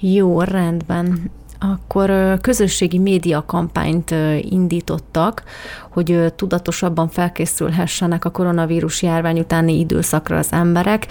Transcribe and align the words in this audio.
Jó, 0.00 0.40
rendben. 0.40 1.30
Akkor 1.60 2.10
közösségi 2.40 2.98
média 2.98 3.44
kampányt 3.46 4.10
indítottak, 4.40 5.42
hogy 5.90 6.32
tudatosabban 6.36 7.08
felkészülhessenek 7.08 8.24
a 8.24 8.30
koronavírus 8.30 9.02
járvány 9.02 9.38
utáni 9.38 9.78
időszakra 9.78 10.36
az 10.36 10.52
emberek. 10.52 11.06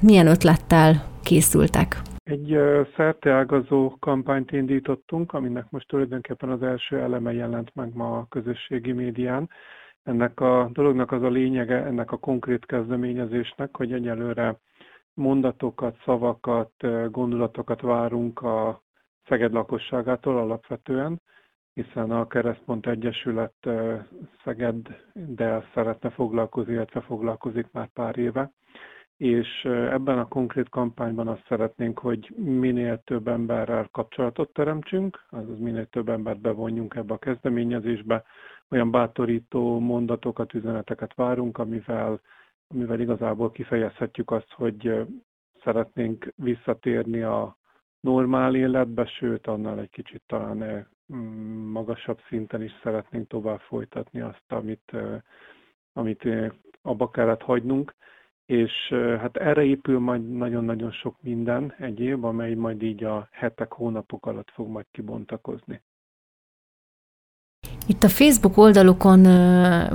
Milyen 0.00 0.26
ötlettel 0.26 1.04
készültek? 1.22 1.96
Egy 2.24 2.58
szerteágazó 2.96 3.96
kampányt 4.00 4.52
indítottunk, 4.52 5.32
aminek 5.32 5.64
most 5.70 5.88
tulajdonképpen 5.88 6.48
az 6.48 6.62
első 6.62 6.98
eleme 6.98 7.32
jelent 7.32 7.70
meg 7.74 7.90
ma 7.94 8.18
a 8.18 8.26
közösségi 8.28 8.92
médián. 8.92 9.50
Ennek 10.02 10.40
a 10.40 10.70
dolognak 10.72 11.12
az 11.12 11.22
a 11.22 11.28
lényege, 11.28 11.84
ennek 11.84 12.12
a 12.12 12.16
konkrét 12.16 12.66
kezdeményezésnek, 12.66 13.76
hogy 13.76 13.92
egyelőre 13.92 14.58
mondatokat, 15.20 15.96
szavakat, 16.04 16.72
gondolatokat 17.10 17.80
várunk 17.80 18.40
a 18.42 18.82
Szeged 19.28 19.52
lakosságától 19.52 20.38
alapvetően, 20.38 21.20
hiszen 21.74 22.10
a 22.10 22.26
Keresztpont 22.26 22.86
Egyesület 22.86 23.68
Szegeddel 24.44 25.64
szeretne 25.74 26.10
foglalkozni, 26.10 26.72
illetve 26.72 27.00
foglalkozik 27.00 27.66
már 27.72 27.88
pár 27.88 28.18
éve. 28.18 28.52
És 29.16 29.64
ebben 29.64 30.18
a 30.18 30.28
konkrét 30.28 30.68
kampányban 30.68 31.28
azt 31.28 31.44
szeretnénk, 31.48 31.98
hogy 31.98 32.32
minél 32.36 33.02
több 33.04 33.28
emberrel 33.28 33.88
kapcsolatot 33.92 34.52
teremtsünk, 34.52 35.24
azaz 35.30 35.58
minél 35.58 35.86
több 35.86 36.08
embert 36.08 36.40
bevonjunk 36.40 36.94
ebbe 36.94 37.14
a 37.14 37.18
kezdeményezésbe, 37.18 38.24
olyan 38.70 38.90
bátorító 38.90 39.78
mondatokat, 39.78 40.54
üzeneteket 40.54 41.14
várunk, 41.14 41.58
amivel, 41.58 42.20
amivel 42.74 43.00
igazából 43.00 43.50
kifejezhetjük 43.50 44.30
azt, 44.30 44.52
hogy 44.52 45.06
szeretnénk 45.64 46.32
visszatérni 46.36 47.22
a 47.22 47.56
normál 48.00 48.54
életbe, 48.54 49.06
sőt, 49.06 49.46
annál 49.46 49.78
egy 49.78 49.90
kicsit 49.90 50.22
talán 50.26 50.88
magasabb 51.72 52.20
szinten 52.28 52.62
is 52.62 52.72
szeretnénk 52.82 53.28
tovább 53.28 53.60
folytatni 53.60 54.20
azt, 54.20 54.44
amit, 54.48 54.92
amit 55.92 56.28
abba 56.82 57.10
kellett 57.10 57.42
hagynunk 57.42 57.94
és 58.50 58.88
hát 58.92 59.36
erre 59.36 59.64
épül 59.64 59.98
majd 59.98 60.28
nagyon-nagyon 60.28 60.90
sok 60.90 61.22
minden 61.22 61.74
egyéb, 61.78 62.24
amely 62.24 62.54
majd 62.54 62.82
így 62.82 63.04
a 63.04 63.28
hetek, 63.30 63.72
hónapok 63.72 64.26
alatt 64.26 64.50
fog 64.50 64.68
majd 64.68 64.86
kibontakozni. 64.90 65.82
Itt 67.90 68.02
a 68.02 68.08
Facebook 68.08 68.56
oldalukon 68.56 69.22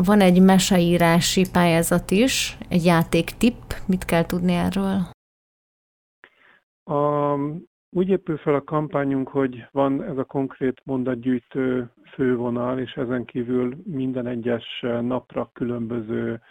van 0.06 0.20
egy 0.20 0.42
meseírási 0.42 1.44
pályázat 1.54 2.12
is, 2.12 2.58
egy 2.70 2.86
játéktipp. 2.86 3.72
Mit 3.88 4.06
kell 4.06 4.26
tudni 4.26 4.54
erről? 4.54 4.98
A, 6.84 7.34
úgy 7.90 8.10
épül 8.10 8.38
fel 8.38 8.56
a 8.56 8.64
kampányunk, 8.64 9.28
hogy 9.28 9.68
van 9.72 10.04
ez 10.04 10.18
a 10.18 10.24
konkrét 10.24 10.82
mondatgyűjtő 10.84 11.92
fővonal, 12.14 12.80
és 12.80 12.92
ezen 12.94 13.26
kívül 13.26 13.76
minden 13.84 14.28
egyes 14.28 14.86
napra 15.02 15.50
különböző 15.54 16.42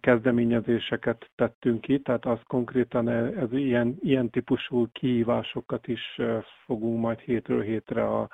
kezdeményezéseket 0.00 1.30
tettünk 1.34 1.80
ki, 1.80 2.00
tehát 2.00 2.24
az 2.26 2.38
konkrétan 2.46 3.08
e, 3.08 3.40
ez 3.40 3.52
ilyen, 3.52 3.96
ilyen 4.00 4.30
típusú 4.30 4.88
kihívásokat 4.92 5.88
is 5.88 6.20
fogunk 6.64 7.00
majd 7.00 7.18
hétről 7.18 7.62
hétre 7.62 8.04
a 8.04 8.28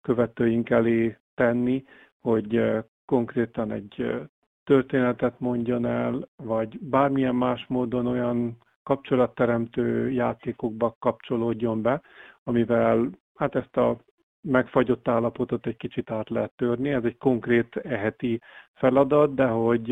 követőink 0.00 0.70
elé 0.70 1.16
tenni, 1.34 1.84
hogy 2.20 2.62
konkrétan 3.04 3.72
egy 3.72 4.20
történetet 4.64 5.40
mondjon 5.40 5.86
el, 5.86 6.28
vagy 6.36 6.78
bármilyen 6.80 7.34
más 7.34 7.66
módon 7.68 8.06
olyan 8.06 8.56
kapcsolatteremtő 8.82 10.10
játékokba 10.10 10.96
kapcsolódjon 10.98 11.82
be, 11.82 12.02
amivel 12.44 13.10
hát 13.34 13.54
ezt 13.54 13.76
a 13.76 13.98
megfagyott 14.40 15.08
állapotot 15.08 15.66
egy 15.66 15.76
kicsit 15.76 16.10
át 16.10 16.30
lehet 16.30 16.52
törni. 16.56 16.90
Ez 16.90 17.04
egy 17.04 17.18
konkrét 17.18 17.76
eheti 17.76 18.40
feladat, 18.74 19.34
de 19.34 19.46
hogy 19.46 19.88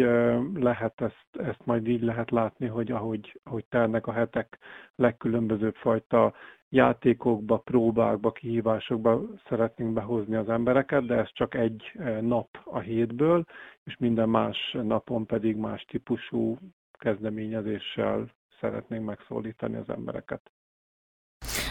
lehet 0.55 1.01
ezt, 1.01 1.27
ezt 1.39 1.65
majd 1.65 1.89
így 1.89 2.03
lehet 2.03 2.31
látni, 2.31 2.67
hogy 2.67 2.91
ahogy, 2.91 3.41
ahogy 3.45 3.65
telnek 3.69 4.07
a 4.07 4.13
hetek 4.13 4.59
legkülönbözőbb 4.95 5.75
fajta 5.75 6.35
játékokba, 6.71 7.57
próbákba, 7.59 8.33
kihívásokba 8.33 9.23
szeretnénk 9.49 9.93
behozni 9.93 10.35
az 10.35 10.49
embereket, 10.49 11.07
de 11.07 11.15
ez 11.15 11.29
csak 11.33 11.55
egy 11.55 11.93
nap 12.21 12.49
a 12.65 12.79
hétből, 12.79 13.45
és 13.85 13.97
minden 13.99 14.29
más 14.29 14.77
napon 14.83 15.27
pedig 15.27 15.57
más 15.57 15.85
típusú 15.85 16.57
kezdeményezéssel 16.93 18.31
szeretnénk 18.61 19.05
megszólítani 19.05 19.77
az 19.77 19.89
embereket 19.89 20.51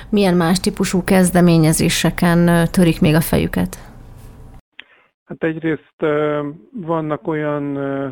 milyen 0.09 0.35
más 0.35 0.59
típusú 0.59 1.03
kezdeményezéseken 1.03 2.67
törik 2.71 3.01
még 3.01 3.15
a 3.15 3.21
fejüket? 3.21 3.77
Hát 5.25 5.43
egyrészt 5.43 5.95
vannak 6.71 7.27
olyan 7.27 7.63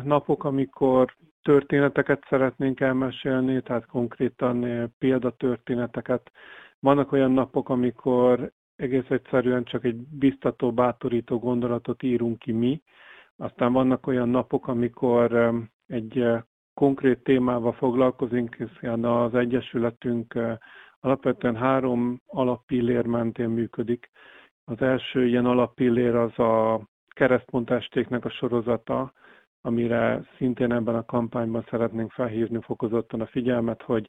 napok, 0.04 0.44
amikor 0.44 1.14
történeteket 1.42 2.26
szeretnénk 2.28 2.80
elmesélni, 2.80 3.62
tehát 3.62 3.86
konkrétan 3.86 4.66
példatörténeteket. 4.98 6.30
Vannak 6.80 7.12
olyan 7.12 7.30
napok, 7.30 7.68
amikor 7.68 8.52
egész 8.76 9.08
egyszerűen 9.08 9.64
csak 9.64 9.84
egy 9.84 9.96
biztató, 9.96 10.72
bátorító 10.72 11.38
gondolatot 11.38 12.02
írunk 12.02 12.38
ki 12.38 12.52
mi. 12.52 12.82
Aztán 13.36 13.72
vannak 13.72 14.06
olyan 14.06 14.28
napok, 14.28 14.68
amikor 14.68 15.54
egy 15.86 16.26
konkrét 16.74 17.22
témával 17.22 17.72
foglalkozunk, 17.72 18.54
hiszen 18.54 19.04
az 19.04 19.34
Egyesületünk 19.34 20.34
Alapvetően 21.00 21.56
három 21.56 22.20
alappillér 22.26 23.06
mentén 23.06 23.48
működik. 23.48 24.10
Az 24.64 24.80
első 24.82 25.26
ilyen 25.26 25.46
alappillér 25.46 26.14
az 26.14 26.38
a 26.38 26.80
keresztpontestéknek 27.08 28.24
a 28.24 28.30
sorozata, 28.30 29.12
amire 29.62 30.24
szintén 30.36 30.72
ebben 30.72 30.94
a 30.94 31.04
kampányban 31.04 31.64
szeretnénk 31.70 32.10
felhívni 32.10 32.58
fokozottan 32.60 33.20
a 33.20 33.26
figyelmet, 33.26 33.82
hogy 33.82 34.08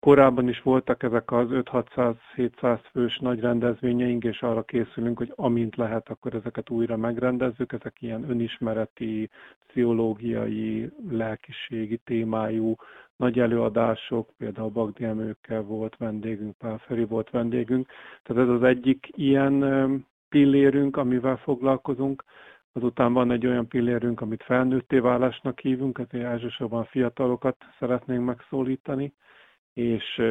korábban 0.00 0.48
is 0.48 0.62
voltak 0.62 1.02
ezek 1.02 1.32
az 1.32 1.48
5-600-700 1.50 2.78
fős 2.90 3.18
nagy 3.18 3.40
rendezvényeink, 3.40 4.24
és 4.24 4.42
arra 4.42 4.62
készülünk, 4.62 5.18
hogy 5.18 5.32
amint 5.34 5.76
lehet, 5.76 6.08
akkor 6.08 6.34
ezeket 6.34 6.70
újra 6.70 6.96
megrendezzük. 6.96 7.72
Ezek 7.72 8.02
ilyen 8.02 8.30
önismereti, 8.30 9.30
pszichológiai, 9.66 10.90
lelkiségi 11.10 11.96
témájú 12.04 12.74
nagy 13.16 13.38
előadások, 13.38 14.30
például 14.38 14.68
Bagdi 14.68 15.04
Emőkkel 15.04 15.62
volt 15.62 15.96
vendégünk, 15.96 16.56
Pál 16.58 16.78
Feri 16.78 17.04
volt 17.04 17.30
vendégünk. 17.30 17.88
Tehát 18.22 18.42
ez 18.42 18.48
az 18.48 18.62
egyik 18.62 19.08
ilyen 19.10 19.64
pillérünk, 20.28 20.96
amivel 20.96 21.36
foglalkozunk. 21.36 22.24
Azután 22.76 23.12
van 23.12 23.30
egy 23.30 23.46
olyan 23.46 23.68
pillérünk, 23.68 24.20
amit 24.20 24.42
felnőtté 24.42 24.98
válásnak 24.98 25.60
hívunk, 25.60 25.98
ezért 25.98 26.24
elsősorban 26.24 26.84
fiatalokat 26.84 27.56
szeretnénk 27.78 28.24
megszólítani, 28.24 29.14
és 29.72 30.22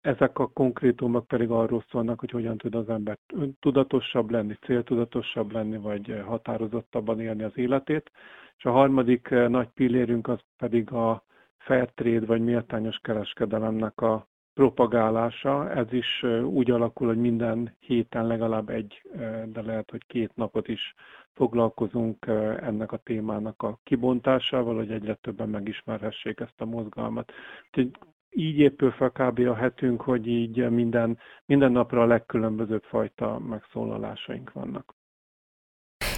ezek 0.00 0.38
a 0.38 0.46
konkrétumok 0.46 1.26
pedig 1.26 1.50
arról 1.50 1.84
szólnak, 1.90 2.20
hogy 2.20 2.30
hogyan 2.30 2.56
tud 2.58 2.74
az 2.74 2.88
ember 2.88 3.18
tudatosabb 3.60 4.30
lenni, 4.30 4.54
céltudatosabb 4.54 5.52
lenni, 5.52 5.76
vagy 5.76 6.22
határozottabban 6.26 7.20
élni 7.20 7.42
az 7.42 7.58
életét. 7.58 8.10
És 8.56 8.64
a 8.64 8.70
harmadik 8.70 9.28
nagy 9.28 9.68
pillérünk 9.68 10.28
az 10.28 10.40
pedig 10.56 10.92
a 10.92 11.24
fair 11.56 11.90
trade 11.94 12.26
vagy 12.26 12.40
méltányos 12.40 12.98
kereskedelemnek 13.02 14.00
a 14.00 14.28
propagálása. 14.56 15.70
Ez 15.70 15.92
is 15.92 16.22
úgy 16.44 16.70
alakul, 16.70 17.06
hogy 17.06 17.18
minden 17.18 17.76
héten 17.78 18.26
legalább 18.26 18.68
egy, 18.68 19.02
de 19.44 19.62
lehet, 19.62 19.90
hogy 19.90 20.06
két 20.06 20.30
napot 20.34 20.68
is 20.68 20.94
foglalkozunk 21.32 22.26
ennek 22.60 22.92
a 22.92 22.96
témának 22.96 23.62
a 23.62 23.78
kibontásával, 23.82 24.74
hogy 24.74 24.90
egyre 24.90 25.14
többen 25.14 25.48
megismerhessék 25.48 26.40
ezt 26.40 26.60
a 26.60 26.64
mozgalmat. 26.64 27.32
Úgyhogy 27.66 27.90
így 28.30 28.58
épül 28.58 28.90
fel 28.90 29.10
kb. 29.10 29.38
a 29.38 29.54
hetünk, 29.54 30.00
hogy 30.00 30.26
így 30.26 30.70
minden, 30.70 31.18
minden 31.44 31.72
napra 31.72 32.02
a 32.02 32.06
legkülönbözőbb 32.06 32.82
fajta 32.82 33.38
megszólalásaink 33.38 34.52
vannak. 34.52 34.94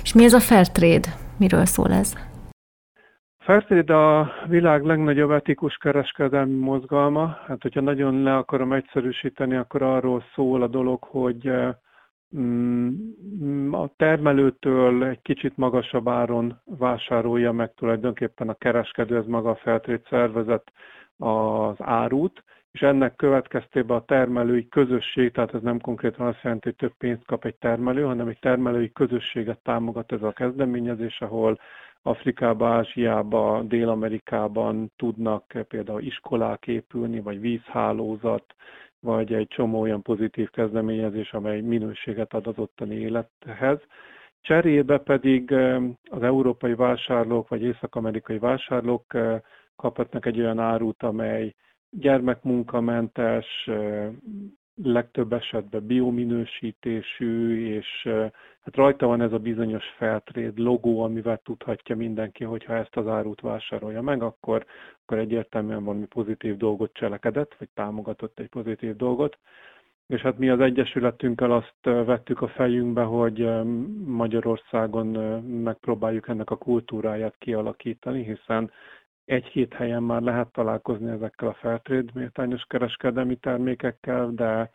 És 0.02 0.12
mi 0.12 0.24
ez 0.24 0.32
a 0.32 0.40
fair 0.40 0.68
trade? 0.68 1.08
Miről 1.38 1.64
szól 1.64 1.92
ez? 1.92 2.37
Fairtrade 3.48 3.94
a 3.94 4.32
világ 4.46 4.84
legnagyobb 4.84 5.30
etikus 5.30 5.76
kereskedelmi 5.76 6.58
mozgalma. 6.58 7.38
Hát, 7.46 7.62
hogyha 7.62 7.80
nagyon 7.80 8.22
le 8.22 8.36
akarom 8.36 8.72
egyszerűsíteni, 8.72 9.56
akkor 9.56 9.82
arról 9.82 10.24
szól 10.34 10.62
a 10.62 10.66
dolog, 10.66 11.04
hogy 11.04 11.52
mm, 12.36 13.72
a 13.72 13.90
termelőtől 13.96 15.04
egy 15.04 15.22
kicsit 15.22 15.56
magasabb 15.56 16.08
áron 16.08 16.60
vásárolja 16.64 17.52
meg 17.52 17.74
tulajdonképpen 17.74 18.48
a 18.48 18.54
kereskedő, 18.54 19.16
ez 19.16 19.26
maga 19.26 19.50
a 19.50 19.56
Fairtrade 19.56 20.02
szervezet 20.08 20.72
az 21.16 21.76
árut, 21.78 22.44
és 22.72 22.80
ennek 22.82 23.16
következtében 23.16 23.96
a 23.96 24.04
termelői 24.04 24.68
közösség, 24.68 25.32
tehát 25.32 25.54
ez 25.54 25.62
nem 25.62 25.80
konkrétan 25.80 26.26
azt 26.26 26.42
jelenti, 26.42 26.68
hogy 26.68 26.76
több 26.76 26.94
pénzt 26.98 27.24
kap 27.24 27.44
egy 27.44 27.56
termelő, 27.56 28.02
hanem 28.02 28.28
egy 28.28 28.38
termelői 28.38 28.92
közösséget 28.92 29.58
támogat 29.58 30.12
ez 30.12 30.22
a 30.22 30.32
kezdeményezés, 30.32 31.20
ahol 31.20 31.58
Afrikába, 32.02 32.68
Ázsiába, 32.68 33.62
Dél-Amerikában 33.62 34.92
tudnak 34.96 35.52
például 35.68 36.02
iskolák 36.02 36.66
épülni, 36.66 37.20
vagy 37.20 37.40
vízhálózat, 37.40 38.54
vagy 39.00 39.32
egy 39.32 39.48
csomó 39.48 39.80
olyan 39.80 40.02
pozitív 40.02 40.50
kezdeményezés, 40.50 41.32
amely 41.32 41.60
minőséget 41.60 42.34
ad 42.34 42.46
az 42.46 42.58
ottani 42.58 42.94
élethez. 42.94 43.78
Cserébe 44.40 44.98
pedig 44.98 45.52
az 46.10 46.22
európai 46.22 46.74
vásárlók, 46.74 47.48
vagy 47.48 47.62
észak-amerikai 47.62 48.38
vásárlók 48.38 49.16
kaphatnak 49.76 50.26
egy 50.26 50.40
olyan 50.40 50.58
árut, 50.58 51.02
amely 51.02 51.54
gyermekmunkamentes, 51.90 53.68
legtöbb 54.82 55.32
esetben 55.32 55.86
biominősítésű, 55.86 57.66
és 57.74 58.08
hát 58.60 58.76
rajta 58.76 59.06
van 59.06 59.20
ez 59.20 59.32
a 59.32 59.38
bizonyos 59.38 59.84
Fairtrade 59.96 60.62
logó, 60.62 61.02
amivel 61.02 61.40
tudhatja 61.44 61.96
mindenki, 61.96 62.44
hogy 62.44 62.64
ha 62.64 62.74
ezt 62.76 62.96
az 62.96 63.06
árut 63.06 63.40
vásárolja 63.40 64.02
meg, 64.02 64.22
akkor, 64.22 64.64
akkor 65.02 65.18
egyértelműen 65.18 65.84
valami 65.84 66.06
pozitív 66.06 66.56
dolgot 66.56 66.92
cselekedett, 66.92 67.54
vagy 67.58 67.68
támogatott 67.74 68.38
egy 68.38 68.48
pozitív 68.48 68.96
dolgot. 68.96 69.38
És 70.06 70.20
hát 70.20 70.38
mi 70.38 70.48
az 70.48 70.60
Egyesületünkkel 70.60 71.52
azt 71.52 71.74
vettük 71.82 72.42
a 72.42 72.48
fejünkbe, 72.48 73.02
hogy 73.02 73.48
Magyarországon 74.04 75.06
megpróbáljuk 75.44 76.28
ennek 76.28 76.50
a 76.50 76.56
kultúráját 76.56 77.34
kialakítani, 77.38 78.24
hiszen 78.24 78.70
egy-két 79.28 79.74
helyen 79.74 80.02
már 80.02 80.22
lehet 80.22 80.52
találkozni 80.52 81.10
ezekkel 81.10 81.48
a 81.48 81.54
Fairtrade 81.54 82.10
méltányos 82.14 82.64
kereskedelmi 82.68 83.36
termékekkel, 83.36 84.30
de, 84.30 84.70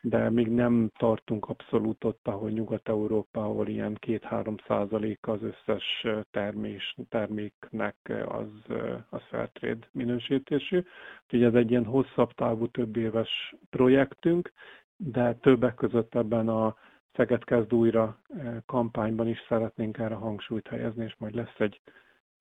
de 0.00 0.30
még 0.30 0.48
nem 0.48 0.90
tartunk 0.98 1.48
abszolút 1.48 2.04
ott, 2.04 2.28
ahol 2.28 2.50
Nyugat-Európa, 2.50 3.40
ahol 3.44 3.68
ilyen 3.68 3.98
2-3 4.06 4.66
százalék 4.66 5.26
az 5.28 5.40
összes 5.42 6.06
termés, 6.30 6.96
terméknek 7.08 7.96
az, 8.26 8.74
az 9.10 9.20
Fairtrade 9.30 9.86
minősítésű. 9.92 10.82
Úgyhogy 11.24 11.42
ez 11.42 11.54
egy 11.54 11.70
ilyen 11.70 11.84
hosszabb 11.84 12.32
távú, 12.32 12.66
több 12.66 12.96
éves 12.96 13.54
projektünk, 13.70 14.52
de 14.96 15.34
többek 15.34 15.74
között 15.74 16.14
ebben 16.14 16.48
a 16.48 16.76
Szeged 17.16 17.44
kezd 17.44 17.72
újra 17.74 18.18
kampányban 18.66 19.28
is 19.28 19.38
szeretnénk 19.48 19.98
erre 19.98 20.14
hangsúlyt 20.14 20.68
helyezni, 20.68 21.04
és 21.04 21.14
majd 21.18 21.34
lesz 21.34 21.58
egy 21.58 21.80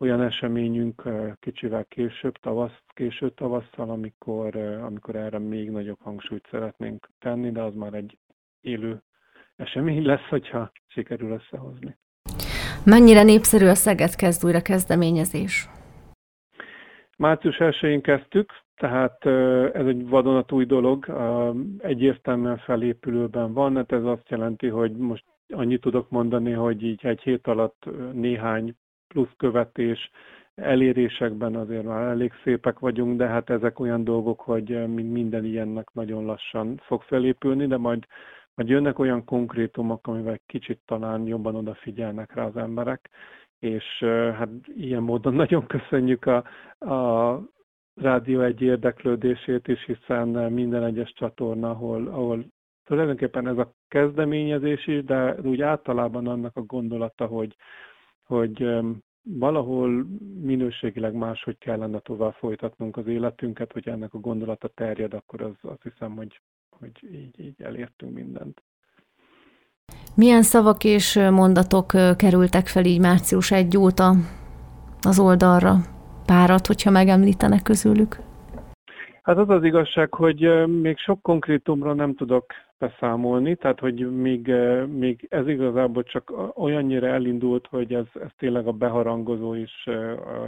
olyan 0.01 0.21
eseményünk 0.21 1.03
kicsivel 1.39 1.85
később, 1.85 2.37
tavasz, 2.37 2.81
késő 2.87 3.29
tavasszal, 3.29 3.89
amikor, 3.89 4.55
amikor 4.55 5.15
erre 5.15 5.39
még 5.39 5.69
nagyobb 5.69 5.99
hangsúlyt 6.01 6.47
szeretnénk 6.51 7.09
tenni, 7.19 7.51
de 7.51 7.61
az 7.61 7.73
már 7.75 7.93
egy 7.93 8.17
élő 8.61 9.01
esemény 9.55 10.05
lesz, 10.11 10.27
hogyha 10.29 10.71
sikerül 10.87 11.31
összehozni. 11.31 11.97
Mennyire 12.85 13.23
népszerű 13.23 13.65
a 13.65 13.75
Szeged 13.75 14.15
kezd 14.15 14.45
újra 14.45 14.61
kezdeményezés? 14.61 15.69
Március 17.17 17.55
1-én 17.59 18.01
kezdtük, 18.01 18.51
tehát 18.75 19.25
ez 19.75 19.85
egy 19.85 20.07
vadonatúj 20.07 20.65
dolog, 20.65 21.05
egyértelműen 21.77 22.57
felépülőben 22.57 23.53
van, 23.53 23.75
hát 23.75 23.91
ez 23.91 24.03
azt 24.03 24.29
jelenti, 24.29 24.67
hogy 24.67 24.91
most 24.91 25.23
annyit 25.47 25.81
tudok 25.81 26.09
mondani, 26.09 26.51
hogy 26.51 26.83
így 26.83 27.05
egy 27.05 27.21
hét 27.21 27.47
alatt 27.47 27.85
néhány 28.13 28.75
plusz 29.11 29.33
követés, 29.37 30.09
elérésekben 30.55 31.55
azért 31.55 31.83
már 31.83 32.07
elég 32.07 32.31
szépek 32.43 32.79
vagyunk, 32.79 33.17
de 33.17 33.27
hát 33.27 33.49
ezek 33.49 33.79
olyan 33.79 34.03
dolgok, 34.03 34.41
hogy 34.41 34.87
minden 34.87 35.45
ilyennek 35.45 35.93
nagyon 35.93 36.25
lassan 36.25 36.77
fog 36.83 37.01
felépülni, 37.01 37.67
de 37.67 37.77
majd, 37.77 38.05
majd 38.55 38.69
jönnek 38.69 38.99
olyan 38.99 39.25
konkrétumok, 39.25 40.07
amivel 40.07 40.39
kicsit 40.45 40.79
talán 40.85 41.27
jobban 41.27 41.55
odafigyelnek 41.55 42.33
rá 42.33 42.45
az 42.45 42.57
emberek, 42.57 43.09
és 43.59 43.85
hát 44.37 44.49
ilyen 44.65 45.03
módon 45.03 45.33
nagyon 45.43 45.67
köszönjük 45.67 46.25
a, 46.25 46.43
a 46.93 47.39
rádió 47.95 48.41
egy 48.41 48.61
érdeklődését 48.61 49.67
is, 49.67 49.85
hiszen 49.85 50.27
minden 50.27 50.83
egyes 50.83 51.13
csatorna, 51.13 51.69
ahol, 51.69 52.07
ahol 52.07 52.45
tulajdonképpen 52.83 53.47
ez 53.47 53.57
a 53.57 53.73
kezdeményezés 53.87 54.87
is, 54.87 55.03
de 55.03 55.35
úgy 55.43 55.61
általában 55.61 56.27
annak 56.27 56.55
a 56.55 56.61
gondolata, 56.61 57.25
hogy, 57.25 57.55
hogy 58.31 58.79
valahol 59.23 60.05
minőségileg 60.41 61.13
máshogy 61.13 61.57
kellene 61.57 61.99
tovább 61.99 62.33
folytatnunk 62.33 62.97
az 62.97 63.07
életünket, 63.07 63.71
hogy 63.71 63.87
ennek 63.87 64.13
a 64.13 64.19
gondolata 64.19 64.67
terjed, 64.67 65.13
akkor 65.13 65.41
az, 65.41 65.51
azt 65.61 65.83
hiszem, 65.83 66.15
hogy, 66.15 66.41
hogy 66.69 66.91
így, 67.11 67.39
így 67.39 67.61
elértünk 67.61 68.13
mindent. 68.13 68.61
Milyen 70.15 70.41
szavak 70.41 70.83
és 70.83 71.19
mondatok 71.31 71.87
kerültek 72.17 72.67
fel 72.67 72.85
így 72.85 72.99
március 72.99 73.51
1 73.51 73.77
óta 73.77 74.13
az 75.01 75.19
oldalra? 75.19 75.75
Párat, 76.25 76.67
hogyha 76.67 76.91
megemlítenek 76.91 77.61
közülük? 77.61 78.19
Hát 79.21 79.37
az 79.37 79.49
az 79.49 79.63
igazság, 79.63 80.13
hogy 80.13 80.67
még 80.81 80.97
sok 80.97 81.21
konkrétumra 81.21 81.93
nem 81.93 82.15
tudok 82.15 82.45
beszámolni, 82.81 83.55
tehát 83.55 83.79
hogy 83.79 84.11
még, 84.21 84.53
még 84.87 85.27
ez 85.29 85.47
igazából 85.47 86.03
csak 86.03 86.33
olyannyira 86.55 87.07
elindult, 87.07 87.67
hogy 87.67 87.93
ez, 87.93 88.05
ez 88.13 88.29
tényleg 88.37 88.67
a 88.67 88.71
beharangozó 88.71 89.53
is, 89.53 89.87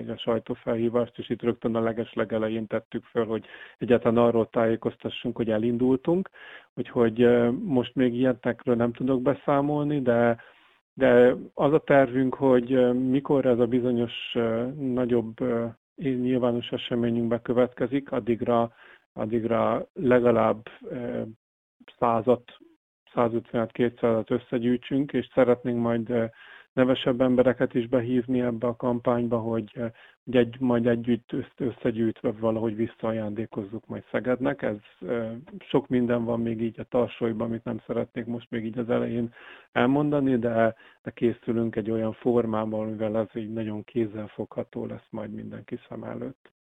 a 0.08 0.18
sajtófelhívást 0.18 1.18
is 1.18 1.30
itt 1.30 1.42
rögtön 1.42 1.76
a 1.76 1.80
leges 1.80 2.14
legelején 2.14 2.68
tettük 2.68 3.04
föl, 3.04 3.26
hogy 3.26 3.46
egyáltalán 3.78 4.26
arról 4.26 4.50
tájékoztassunk, 4.50 5.36
hogy 5.36 5.50
elindultunk, 5.50 6.30
úgyhogy 6.76 7.28
most 7.64 7.96
még 7.96 8.14
ilyenekről 8.14 8.76
nem 8.76 8.92
tudok 8.94 9.22
beszámolni, 9.22 10.02
de 10.02 10.38
de 10.96 11.36
az 11.54 11.74
a 11.74 11.80
tervünk, 11.80 12.34
hogy 12.36 12.94
mikor 13.10 13.46
ez 13.46 13.60
a 13.60 13.66
bizonyos 13.66 14.38
nagyobb 14.80 15.36
nyilvános 15.96 16.72
eseményünk 16.72 17.28
bekövetkezik, 17.28 18.12
addigra, 18.12 18.72
addigra 19.14 19.88
legalább 19.94 20.70
százat, 22.00 22.58
150-200-at 23.16 24.30
összegyűjtsünk, 24.32 25.14
és 25.14 25.30
szeretnénk 25.34 25.80
majd 25.80 26.32
nevesebb 26.74 27.22
embereket 27.22 27.74
is 27.74 27.88
behívni 27.88 28.42
ebbe 28.42 28.68
a 28.68 28.76
kampányba, 28.76 29.40
hogy, 29.40 29.72
hogy 30.24 30.36
egy, 30.36 30.60
majd 30.60 30.88
együtt 30.88 31.32
összegyűjtve 31.58 32.32
valahogy 32.32 32.76
visszaajándékozzuk 32.76 33.88
majd 33.88 34.04
Szegednek. 34.12 34.62
Ez 34.62 34.78
sok 35.60 35.88
minden 35.88 36.24
van 36.24 36.42
még 36.42 36.62
így 36.62 36.80
a 36.80 36.84
tarsolyban, 36.84 37.48
amit 37.48 37.64
nem 37.64 37.80
szeretnék 37.86 38.26
most 38.26 38.50
még 38.50 38.66
így 38.66 38.78
az 38.78 38.90
elején 38.90 39.34
elmondani, 39.72 40.38
de, 40.38 40.76
de 41.04 41.12
készülünk 41.12 41.76
egy 41.76 41.92
olyan 41.92 42.14
formában, 42.14 42.88
amivel 42.88 43.18
ez 43.18 43.36
így 43.36 43.54
nagyon 43.54 43.84
kézzelfogható 43.84 44.86
lesz 44.86 45.08
majd 45.10 45.32
mindenki 45.32 45.80
szem 45.90 46.04
előtt. 46.04 46.53